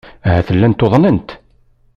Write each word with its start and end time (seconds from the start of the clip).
Ahat 0.27 0.49
llant 0.55 0.85
uḍnent. 0.85 1.29